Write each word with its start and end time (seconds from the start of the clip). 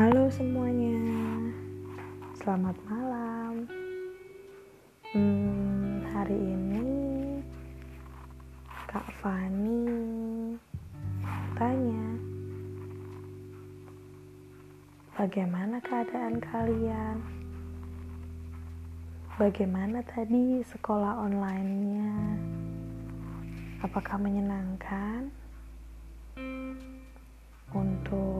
Halo 0.00 0.32
semuanya, 0.32 0.96
selamat 2.40 2.72
malam. 2.88 3.68
Hmm, 5.12 6.00
hari 6.08 6.40
ini 6.40 6.88
Kak 8.88 9.04
Fani 9.20 9.84
tanya, 11.52 12.16
bagaimana 15.20 15.76
keadaan 15.84 16.40
kalian? 16.48 17.20
Bagaimana 19.36 20.00
tadi 20.08 20.64
sekolah 20.64 21.28
online-nya? 21.28 22.12
Apakah 23.84 24.16
menyenangkan? 24.16 25.28
Untuk 27.76 28.39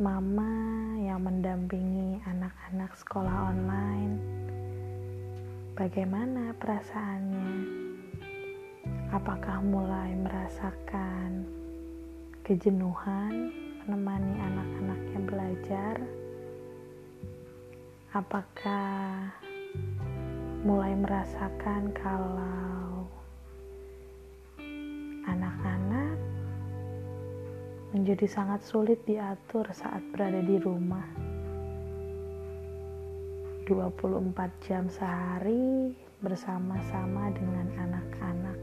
mama 0.00 0.48
yang 0.96 1.20
mendampingi 1.20 2.16
anak-anak 2.24 2.96
sekolah 2.96 3.52
online, 3.52 4.16
bagaimana 5.76 6.56
perasaannya? 6.56 7.52
Apakah 9.12 9.60
mulai 9.60 10.16
merasakan 10.16 11.44
kejenuhan 12.40 13.52
menemani 13.84 14.32
anak-anaknya 14.40 15.20
belajar? 15.28 15.96
Apakah 18.16 19.28
mulai 20.64 20.96
merasakan 20.96 21.92
kalau 21.92 22.91
menjadi 27.92 28.26
sangat 28.26 28.64
sulit 28.64 29.04
diatur 29.04 29.68
saat 29.70 30.00
berada 30.10 30.40
di 30.40 30.56
rumah. 30.58 31.06
24 33.68 34.66
jam 34.66 34.90
sehari 34.90 35.94
bersama-sama 36.18 37.30
dengan 37.36 37.68
anak-anak. 37.78 38.58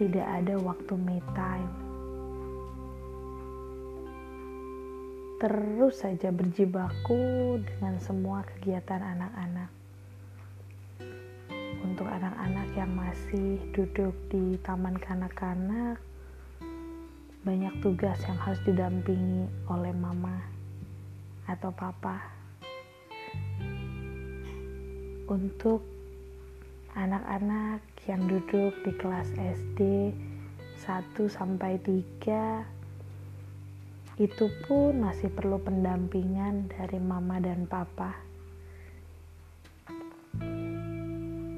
Tidak 0.00 0.26
ada 0.26 0.54
waktu 0.62 0.94
me 0.96 1.20
time. 1.36 1.86
terus 5.36 6.00
saja 6.00 6.32
berjibaku 6.32 7.60
dengan 7.60 8.00
semua 8.00 8.40
kegiatan 8.40 9.04
anak-anak. 9.04 9.70
Untuk 11.84 12.08
anak-anak 12.08 12.72
yang 12.72 12.92
masih 12.96 13.60
duduk 13.76 14.16
di 14.32 14.56
taman 14.64 14.96
kanak-kanak, 14.96 16.00
banyak 17.46 17.78
tugas 17.78 18.18
yang 18.26 18.34
harus 18.42 18.58
didampingi 18.66 19.46
oleh 19.70 19.94
mama 19.94 20.34
atau 21.46 21.70
papa. 21.70 22.18
Untuk 25.30 25.86
anak-anak 26.98 27.86
yang 28.10 28.26
duduk 28.26 28.74
di 28.82 28.90
kelas 28.98 29.30
SD 29.38 30.10
1 30.82 31.14
sampai 31.30 31.78
3 31.86 32.66
itu 34.18 34.50
pun 34.66 35.06
masih 35.06 35.30
perlu 35.30 35.62
pendampingan 35.62 36.66
dari 36.66 36.98
mama 36.98 37.38
dan 37.38 37.62
papa. 37.70 38.10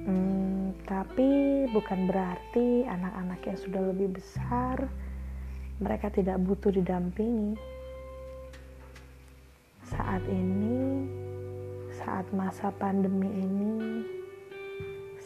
Hmm, 0.04 0.76
tapi 0.84 1.64
bukan 1.72 2.04
berarti 2.04 2.84
anak-anak 2.84 3.40
yang 3.40 3.56
sudah 3.56 3.82
lebih 3.88 4.20
besar 4.20 5.07
mereka 5.78 6.10
tidak 6.10 6.42
butuh 6.42 6.74
didampingi. 6.74 7.54
Saat 9.86 10.26
ini, 10.26 11.06
saat 11.94 12.26
masa 12.34 12.74
pandemi 12.74 13.30
ini, 13.30 14.02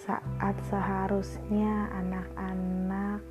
saat 0.05 0.57
seharusnya 0.69 1.89
anak-anak 1.97 3.25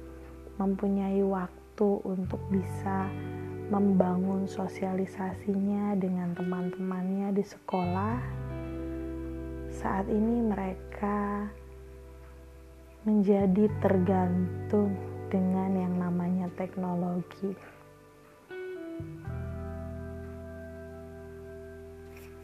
mempunyai 0.58 1.22
waktu 1.22 1.90
untuk 2.04 2.42
bisa 2.50 3.06
membangun 3.72 4.50
sosialisasinya 4.50 5.96
dengan 5.96 6.36
teman-temannya 6.36 7.38
di 7.38 7.44
sekolah. 7.46 8.18
Saat 9.72 10.12
ini 10.12 10.44
mereka 10.44 11.48
menjadi 13.08 13.72
tergantung 13.80 15.11
dengan 15.32 15.72
yang 15.72 15.96
namanya 15.96 16.52
teknologi. 16.60 17.56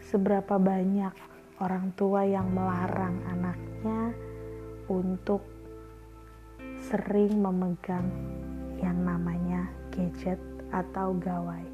Seberapa 0.08 0.56
banyak 0.56 1.12
orang 1.60 1.92
tua 2.00 2.24
yang 2.24 2.48
melarang 2.56 3.20
anaknya 3.28 4.16
untuk 4.88 5.44
sering 6.88 7.44
memegang 7.44 8.08
yang 8.80 9.04
namanya 9.04 9.68
gadget 9.92 10.40
atau 10.72 11.12
gawai. 11.20 11.68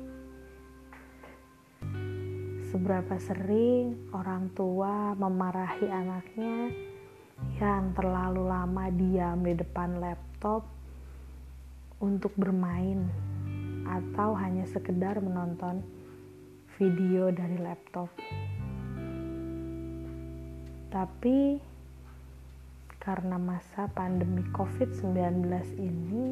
Seberapa 2.73 3.21
sering 3.21 4.09
orang 4.17 4.49
tua 4.57 5.13
memarahi 5.13 5.93
anaknya 5.93 6.73
yang 7.61 7.93
terlalu 7.93 8.49
lama 8.49 8.89
diam 8.89 9.45
di 9.45 9.53
depan 9.53 10.01
laptop 10.01 10.82
untuk 12.03 12.35
bermain 12.35 13.07
atau 13.87 14.35
hanya 14.35 14.67
sekedar 14.67 15.23
menonton 15.23 15.79
video 16.75 17.31
dari 17.31 17.55
laptop. 17.55 18.11
Tapi 20.91 21.63
karena 22.99 23.39
masa 23.39 23.87
pandemi 23.87 24.43
COVID-19 24.51 25.47
ini 25.79 26.27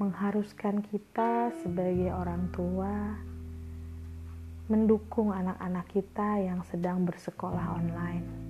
mengharuskan 0.00 0.80
kita 0.80 1.52
sebagai 1.60 2.10
orang 2.10 2.48
tua 2.50 3.14
mendukung 4.72 5.28
anak-anak 5.28 5.86
kita 5.92 6.40
yang 6.40 6.64
sedang 6.64 7.04
bersekolah 7.04 7.76
online. 7.76 8.43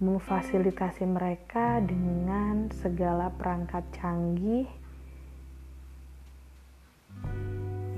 Memfasilitasi 0.00 1.04
mereka 1.04 1.78
dengan 1.84 2.72
segala 2.72 3.28
perangkat 3.28 3.84
canggih 3.92 4.64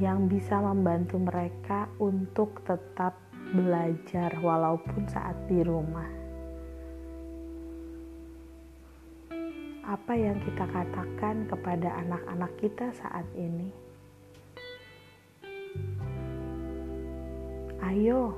yang 0.03 0.27
bisa 0.27 0.59
membantu 0.59 1.23
mereka 1.23 1.87
untuk 2.03 2.67
tetap 2.67 3.15
belajar 3.55 4.35
walaupun 4.43 5.07
saat 5.07 5.39
di 5.47 5.63
rumah. 5.63 6.23
apa 9.83 10.15
yang 10.15 10.39
kita 10.41 10.63
katakan 10.71 11.45
kepada 11.51 11.91
anak-anak 12.01 12.53
kita 12.63 12.95
saat 12.95 13.27
ini. 13.35 13.69
Ayo, 17.83 18.33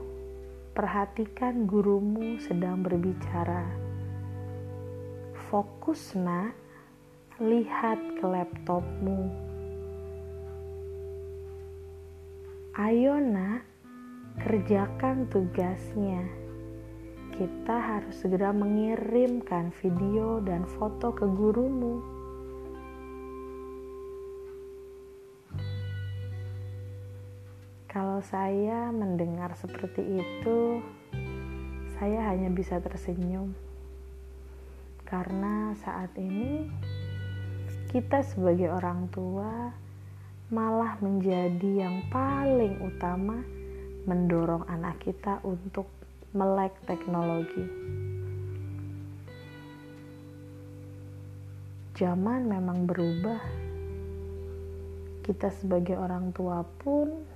perhatikan 0.75 1.71
gurumu 1.71 2.37
sedang 2.43 2.83
berbicara. 2.83 3.65
Fokus, 5.49 6.19
Nak. 6.19 6.53
Lihat 7.39 7.99
ke 8.19 8.25
laptopmu. 8.27 9.31
Ayo, 12.75 13.19
Nak, 13.23 13.63
kerjakan 14.43 15.31
tugasnya 15.31 16.45
kita 17.35 17.75
harus 17.75 18.15
segera 18.23 18.55
mengirimkan 18.55 19.75
video 19.83 20.39
dan 20.39 20.63
foto 20.79 21.11
ke 21.11 21.27
gurumu. 21.27 22.14
Kalau 28.15 28.31
saya 28.31 28.95
mendengar 28.95 29.59
seperti 29.59 30.23
itu, 30.23 30.79
saya 31.99 32.31
hanya 32.31 32.47
bisa 32.47 32.79
tersenyum 32.79 33.51
karena 35.03 35.75
saat 35.83 36.15
ini 36.15 36.71
kita 37.91 38.23
sebagai 38.23 38.71
orang 38.71 39.11
tua 39.11 39.75
malah 40.47 40.95
menjadi 41.03 41.91
yang 41.91 42.07
paling 42.07 42.79
utama 42.87 43.43
mendorong 44.07 44.63
anak 44.71 45.03
kita 45.03 45.43
untuk 45.43 45.91
melek 46.39 46.71
teknologi. 46.87 47.67
Zaman 51.99 52.47
memang 52.47 52.87
berubah. 52.87 53.43
Kita 55.27 55.51
sebagai 55.51 55.99
orang 55.99 56.31
tua 56.31 56.63
pun 56.63 57.34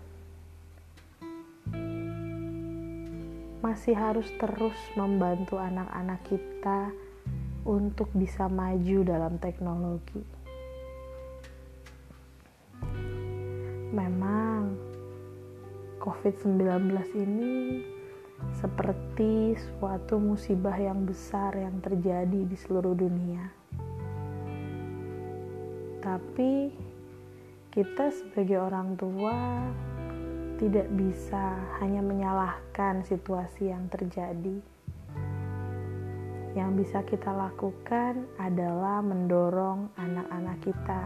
masih 3.78 3.94
harus 3.94 4.26
terus 4.42 4.74
membantu 4.98 5.54
anak-anak 5.54 6.18
kita 6.26 6.90
untuk 7.62 8.10
bisa 8.10 8.50
maju 8.50 9.06
dalam 9.06 9.38
teknologi. 9.38 10.18
memang 13.94 14.74
COVID-19 16.02 16.90
ini 17.22 17.86
seperti 18.58 19.54
suatu 19.54 20.18
musibah 20.18 20.74
yang 20.74 21.06
besar 21.06 21.54
yang 21.54 21.78
terjadi 21.78 22.50
di 22.50 22.56
seluruh 22.58 22.98
dunia. 22.98 23.46
Tapi 26.02 26.74
kita 27.70 28.10
sebagai 28.10 28.58
orang 28.58 28.98
tua 28.98 29.70
tidak 30.58 30.90
bisa 30.92 31.56
hanya 31.78 32.02
menyalahkan 32.02 33.06
situasi 33.06 33.70
yang 33.70 33.86
terjadi. 33.88 34.58
Yang 36.52 36.70
bisa 36.82 36.98
kita 37.06 37.30
lakukan 37.30 38.26
adalah 38.42 38.98
mendorong 39.00 39.94
anak-anak 39.94 40.58
kita 40.66 41.02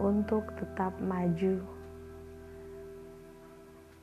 untuk 0.00 0.48
tetap 0.56 0.96
maju 1.04 1.78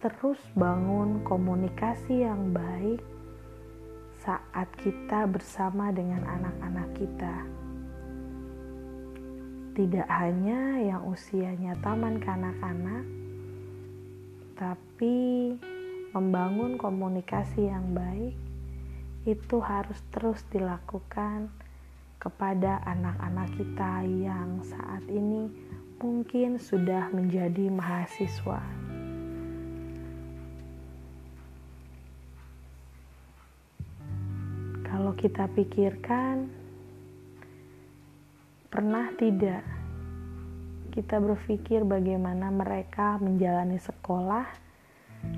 terus 0.05 0.37
bangun 0.53 1.25
komunikasi 1.25 2.29
yang 2.29 2.53
baik 2.53 3.01
saat 4.21 4.69
kita 4.77 5.25
bersama 5.25 5.89
dengan 5.89 6.21
anak-anak 6.29 6.89
kita. 6.93 7.35
Tidak 9.73 10.05
hanya 10.05 10.77
yang 10.77 11.09
usianya 11.09 11.73
taman 11.81 12.21
kanak-kanak, 12.21 13.01
tapi 14.55 15.51
membangun 16.15 16.79
komunikasi 16.79 17.67
yang 17.67 17.91
baik 17.91 18.31
itu 19.27 19.59
harus 19.59 19.99
terus 20.15 20.47
dilakukan 20.47 21.51
kepada 22.15 22.79
anak-anak 22.87 23.51
kita 23.59 24.07
yang 24.07 24.63
saat 24.63 25.03
ini 25.11 25.51
mungkin 25.99 26.55
sudah 26.55 27.11
menjadi 27.11 27.67
mahasiswa. 27.67 28.63
Kalau 34.87 35.11
kita 35.19 35.51
pikirkan, 35.51 36.47
pernah 38.71 39.11
tidak 39.19 39.74
kita 40.95 41.19
berpikir 41.19 41.83
bagaimana 41.83 42.47
mereka 42.49 43.19
menjalani 43.19 43.75
sekolah, 43.75 44.47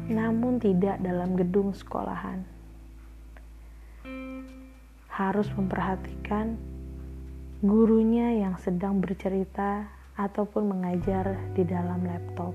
namun 0.06 0.62
tidak 0.62 1.02
dalam 1.02 1.34
gedung 1.34 1.74
sekolahan. 1.74 2.46
Harus 5.10 5.50
memperhatikan 5.58 6.56
gurunya 7.66 8.48
yang 8.48 8.54
sedang 8.62 9.02
bercerita 9.02 9.90
ataupun 10.14 10.78
mengajar 10.78 11.34
di 11.58 11.66
dalam 11.66 12.06
laptop. 12.06 12.54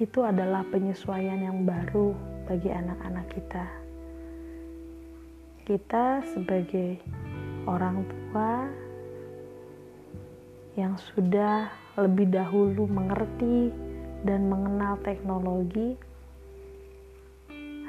Itu 0.00 0.24
adalah 0.24 0.64
penyesuaian 0.72 1.36
yang 1.36 1.68
baru 1.68 2.16
bagi 2.48 2.72
anak-anak 2.72 3.28
kita 3.28 3.82
kita 5.62 6.26
sebagai 6.34 6.98
orang 7.70 8.02
tua 8.02 8.66
yang 10.72 10.96
sudah 10.96 11.68
lebih 12.00 12.32
dahulu 12.32 12.88
mengerti 12.88 13.68
dan 14.24 14.48
mengenal 14.48 14.96
teknologi, 15.04 16.00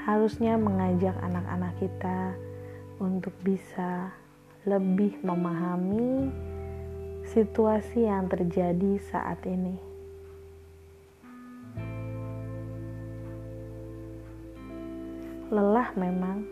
harusnya 0.03 0.59
mengajak 0.59 1.15
anak-anak 1.23 1.73
kita 1.79 2.35
untuk 2.99 3.31
bisa 3.39 4.11
lebih 4.67 5.15
memahami 5.23 6.27
situasi 7.23 8.03
yang 8.03 8.27
terjadi 8.27 8.99
saat 8.99 9.39
ini. 9.47 9.79
Lelah 15.47 15.93
memang 15.95 16.43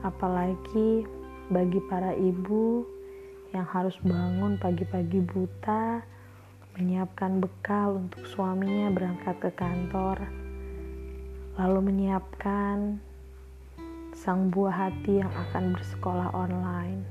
apalagi 0.00 1.04
bagi 1.52 1.80
para 1.90 2.16
ibu 2.16 2.86
yang 3.52 3.68
harus 3.68 3.92
bangun 4.00 4.56
pagi-pagi 4.56 5.20
buta, 5.20 6.00
menyiapkan 6.72 7.36
bekal 7.36 8.00
untuk 8.00 8.24
suaminya 8.24 8.88
berangkat 8.88 9.36
ke 9.44 9.50
kantor, 9.52 10.24
lalu 11.60 11.92
menyiapkan 11.92 12.96
sang 14.16 14.48
buah 14.48 14.88
hati 14.88 15.20
yang 15.20 15.28
akan 15.28 15.76
bersekolah 15.76 16.32
online. 16.32 17.04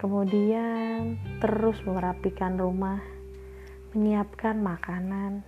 Kemudian 0.00 1.20
terus 1.44 1.76
merapikan 1.84 2.56
rumah, 2.56 3.04
menyiapkan 3.92 4.56
makanan, 4.64 5.44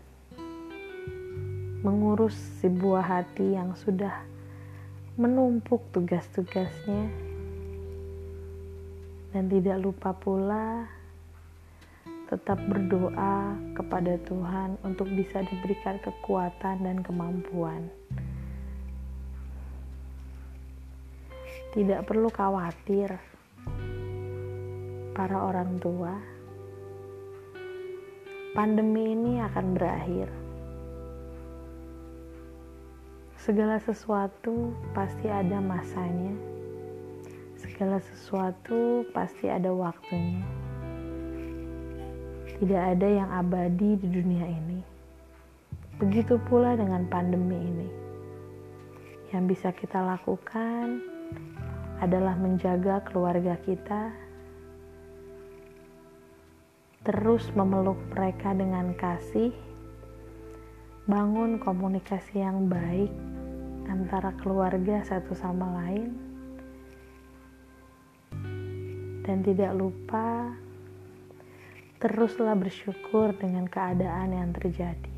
mengurus 1.81 2.37
si 2.60 2.69
buah 2.69 3.00
hati 3.00 3.56
yang 3.56 3.72
sudah 3.72 4.12
menumpuk 5.16 5.81
tugas-tugasnya 5.96 7.31
dan 9.32 9.49
tidak 9.49 9.81
lupa 9.81 10.12
pula 10.12 10.87
tetap 12.29 12.56
berdoa 12.64 13.56
kepada 13.76 14.17
Tuhan 14.25 14.81
untuk 14.84 15.08
bisa 15.12 15.44
diberikan 15.44 16.00
kekuatan 16.00 16.81
dan 16.81 17.05
kemampuan. 17.05 17.93
Tidak 21.73 22.05
perlu 22.05 22.29
khawatir, 22.29 23.17
para 25.12 25.37
orang 25.37 25.76
tua. 25.81 26.14
Pandemi 28.52 29.17
ini 29.17 29.40
akan 29.40 29.67
berakhir 29.73 30.28
Segala 33.43 33.75
sesuatu 33.82 34.70
pasti 34.94 35.26
ada 35.26 35.58
masanya. 35.58 36.31
Segala 37.62 38.03
sesuatu 38.03 39.06
pasti 39.14 39.47
ada 39.47 39.70
waktunya. 39.70 40.43
Tidak 42.59 42.82
ada 42.99 43.06
yang 43.06 43.31
abadi 43.31 43.94
di 44.03 44.09
dunia 44.11 44.43
ini. 44.50 44.83
Begitu 46.02 46.42
pula 46.50 46.75
dengan 46.75 47.07
pandemi 47.07 47.54
ini. 47.54 47.88
Yang 49.31 49.45
bisa 49.54 49.71
kita 49.71 50.02
lakukan 50.02 51.07
adalah 52.02 52.35
menjaga 52.35 52.99
keluarga 53.07 53.54
kita, 53.62 54.11
terus 57.07 57.47
memeluk 57.54 58.02
mereka 58.11 58.59
dengan 58.59 58.90
kasih, 58.99 59.54
bangun 61.07 61.62
komunikasi 61.62 62.42
yang 62.42 62.66
baik 62.66 63.14
antara 63.87 64.35
keluarga 64.42 65.07
satu 65.07 65.31
sama 65.38 65.87
lain, 65.87 66.31
dan 69.23 69.43
tidak 69.47 69.73
lupa 69.75 70.55
teruslah 72.02 72.59
bersyukur 72.59 73.31
dengan 73.38 73.71
keadaan 73.71 74.35
yang 74.35 74.50
terjadi. 74.50 75.14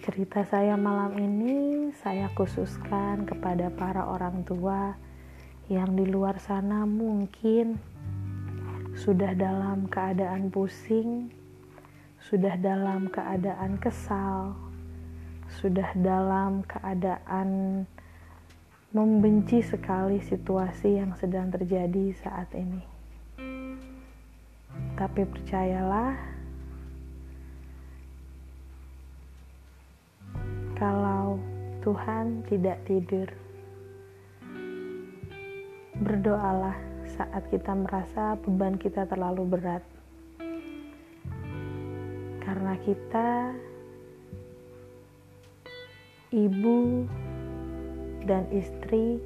Cerita 0.00 0.44
saya 0.44 0.76
malam 0.76 1.16
ini 1.16 1.88
saya 2.04 2.28
khususkan 2.36 3.24
kepada 3.24 3.72
para 3.72 4.04
orang 4.04 4.44
tua 4.44 4.96
yang 5.72 5.96
di 5.96 6.04
luar 6.04 6.36
sana 6.40 6.84
mungkin 6.84 7.80
sudah 8.92 9.32
dalam 9.32 9.88
keadaan 9.88 10.52
pusing, 10.52 11.32
sudah 12.28 12.60
dalam 12.60 13.08
keadaan 13.08 13.80
kesal, 13.80 14.52
sudah 15.58 15.90
dalam 15.98 16.62
keadaan 16.62 17.82
membenci 18.90 19.62
sekali 19.62 20.18
situasi 20.22 20.98
yang 20.98 21.14
sedang 21.18 21.50
terjadi 21.50 22.14
saat 22.22 22.50
ini. 22.54 22.82
Tapi 24.98 25.22
percayalah, 25.26 26.14
kalau 30.78 31.38
Tuhan 31.86 32.44
tidak 32.50 32.78
tidur, 32.86 33.28
berdoalah 36.02 36.76
saat 37.14 37.46
kita 37.52 37.72
merasa 37.76 38.34
beban 38.42 38.74
kita 38.74 39.06
terlalu 39.06 39.54
berat. 39.54 39.84
Karena 42.42 42.74
kita 42.82 43.54
ibu 46.30 47.10
dan 48.22 48.46
istri 48.54 49.18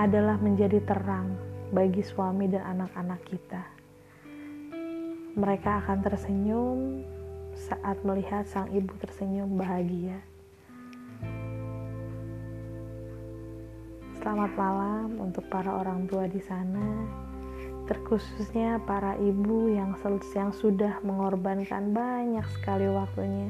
adalah 0.00 0.40
menjadi 0.40 0.80
terang 0.88 1.36
bagi 1.68 2.00
suami 2.00 2.48
dan 2.48 2.64
anak-anak 2.64 3.20
kita. 3.28 3.60
Mereka 5.36 5.84
akan 5.84 5.98
tersenyum 6.00 6.78
saat 7.52 8.00
melihat 8.08 8.48
sang 8.48 8.72
ibu 8.72 8.88
tersenyum 9.04 9.52
bahagia. 9.60 10.16
Selamat 14.16 14.52
malam 14.56 15.20
untuk 15.20 15.44
para 15.52 15.76
orang 15.76 16.08
tua 16.08 16.24
di 16.24 16.40
sana 16.40 17.27
terkhususnya 17.88 18.84
para 18.84 19.16
ibu 19.16 19.72
yang 19.72 19.96
yang 20.36 20.52
sudah 20.52 21.00
mengorbankan 21.00 21.96
banyak 21.96 22.44
sekali 22.52 22.84
waktunya 22.84 23.48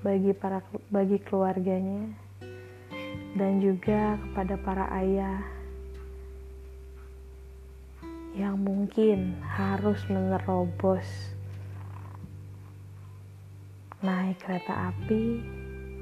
bagi 0.00 0.32
para 0.32 0.64
bagi 0.88 1.20
keluarganya 1.20 2.08
dan 3.36 3.60
juga 3.60 4.16
kepada 4.16 4.56
para 4.56 4.88
ayah 5.04 5.44
yang 8.32 8.56
mungkin 8.56 9.36
harus 9.44 10.00
menerobos 10.08 11.04
naik 14.00 14.40
kereta 14.40 14.92
api 14.92 15.44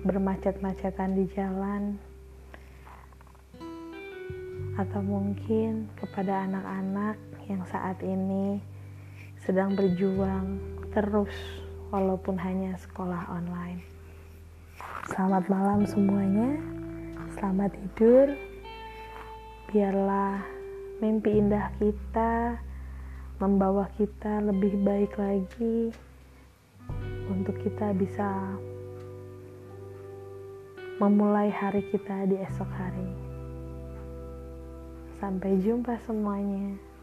bermacet-macetan 0.06 1.18
di 1.18 1.24
jalan 1.34 1.98
atau 4.74 5.00
mungkin 5.02 5.86
kepada 5.94 6.50
anak-anak 6.50 7.33
yang 7.48 7.64
saat 7.68 8.00
ini 8.00 8.60
sedang 9.44 9.76
berjuang 9.76 10.56
terus 10.96 11.32
walaupun 11.92 12.40
hanya 12.40 12.72
sekolah 12.80 13.28
online. 13.28 13.84
Selamat 15.12 15.44
malam 15.52 15.84
semuanya. 15.84 16.56
Selamat 17.36 17.76
tidur. 17.76 18.32
Biarlah 19.68 20.40
mimpi 21.04 21.36
indah 21.36 21.68
kita 21.76 22.56
membawa 23.36 23.90
kita 24.00 24.40
lebih 24.40 24.80
baik 24.80 25.12
lagi 25.20 25.92
untuk 27.28 27.58
kita 27.60 27.92
bisa 27.92 28.30
memulai 30.96 31.50
hari 31.50 31.84
kita 31.92 32.24
di 32.30 32.40
esok 32.40 32.70
hari. 32.70 33.10
Sampai 35.20 35.60
jumpa 35.60 36.00
semuanya. 36.06 36.93